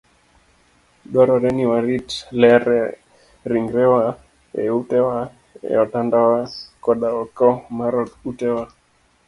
Dwarore 1.11 1.49
ni 1.55 1.65
warit 1.71 2.09
ler 2.41 2.63
e 2.81 2.83
ringrewa, 3.49 4.03
e 4.61 4.63
utewa, 4.79 5.17
e 5.71 5.73
otandawa, 5.83 6.39
koda 6.83 7.09
oko 7.21 7.49
mar 7.77 7.93
utewa. 8.29 8.63